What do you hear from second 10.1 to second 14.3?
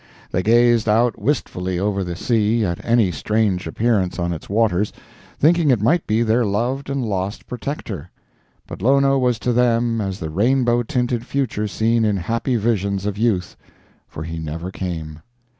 the rainbow tinted future seen in happy visions of youth—for